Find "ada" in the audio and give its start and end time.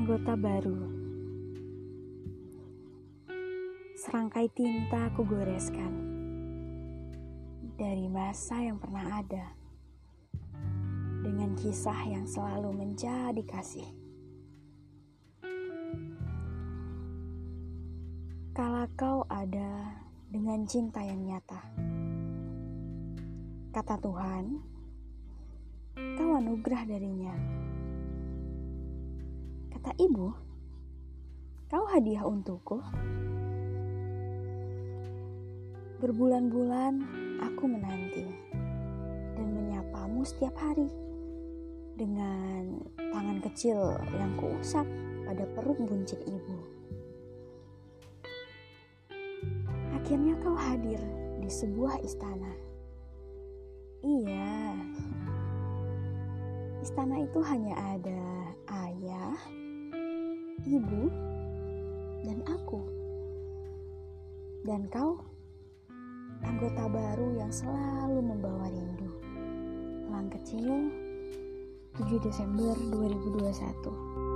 9.20-9.52, 19.28-20.00, 57.96-58.20